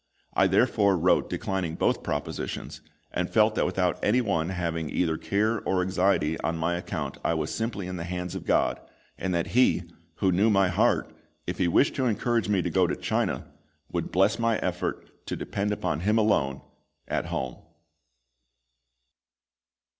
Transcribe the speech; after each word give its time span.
I 0.33 0.47
therefore 0.47 0.97
wrote 0.97 1.29
declining 1.29 1.75
both 1.75 2.01
propositions, 2.01 2.81
and 3.11 3.29
felt 3.29 3.53
that 3.53 3.67
without 3.67 4.03
any 4.03 4.19
one 4.19 4.49
having 4.49 4.89
either 4.89 5.15
care 5.15 5.61
or 5.61 5.83
anxiety 5.83 6.39
on 6.41 6.57
my 6.57 6.73
account 6.75 7.19
I 7.23 7.35
was 7.35 7.53
simply 7.53 7.85
in 7.85 7.97
the 7.97 8.03
hands 8.03 8.33
of 8.33 8.43
GOD, 8.43 8.79
and 9.19 9.31
that 9.35 9.49
He, 9.53 9.83
who 10.15 10.31
knew 10.31 10.49
my 10.49 10.69
heart, 10.69 11.13
if 11.45 11.59
He 11.59 11.67
wished 11.67 11.93
to 11.97 12.07
encourage 12.07 12.49
me 12.49 12.63
to 12.63 12.69
go 12.71 12.87
to 12.87 12.95
China, 12.95 13.45
would 13.91 14.11
bless 14.11 14.39
my 14.39 14.57
effort 14.57 15.07
to 15.27 15.35
depend 15.35 15.71
upon 15.71 15.99
Him 15.99 16.17
alone 16.17 16.61
at 17.07 17.27
home. 17.27 17.57